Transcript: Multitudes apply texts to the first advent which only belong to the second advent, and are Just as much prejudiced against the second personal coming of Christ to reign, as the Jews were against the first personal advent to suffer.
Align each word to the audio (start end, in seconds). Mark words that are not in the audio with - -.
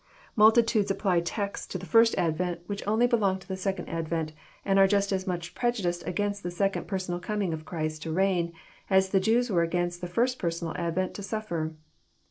Multitudes 0.35 0.89
apply 0.89 1.19
texts 1.19 1.67
to 1.67 1.77
the 1.77 1.85
first 1.85 2.15
advent 2.17 2.61
which 2.65 2.81
only 2.87 3.05
belong 3.05 3.37
to 3.37 3.47
the 3.47 3.55
second 3.55 3.87
advent, 3.87 4.33
and 4.65 4.79
are 4.79 4.87
Just 4.87 5.11
as 5.11 5.27
much 5.27 5.53
prejudiced 5.53 6.01
against 6.07 6.41
the 6.41 6.49
second 6.49 6.87
personal 6.87 7.19
coming 7.19 7.53
of 7.53 7.65
Christ 7.65 8.01
to 8.01 8.11
reign, 8.11 8.51
as 8.89 9.09
the 9.09 9.19
Jews 9.19 9.51
were 9.51 9.61
against 9.61 10.01
the 10.01 10.07
first 10.07 10.39
personal 10.39 10.75
advent 10.75 11.13
to 11.13 11.21
suffer. 11.21 11.75